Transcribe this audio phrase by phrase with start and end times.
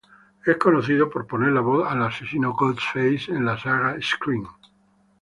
[0.43, 4.47] Es conocido por poner la voz al asesino Ghostface en la saga Scream.